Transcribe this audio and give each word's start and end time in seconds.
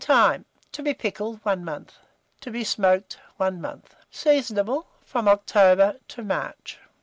Time. 0.03 0.45
To 0.71 0.81
be 0.81 0.95
pickled 0.95 1.39
1 1.45 1.63
month; 1.63 1.93
to 2.39 2.49
be 2.49 2.63
smoked 2.63 3.19
1 3.37 3.61
month. 3.61 3.95
Seasonable 4.09 4.87
from 5.05 5.27
October 5.27 5.99
to 6.07 6.23
March. 6.23 6.79